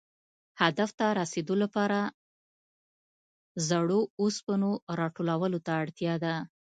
[0.61, 1.99] هدف ته رسېدو لپاره
[3.67, 6.35] زړو اوسپنو را ټولولو ته اړتیا وه.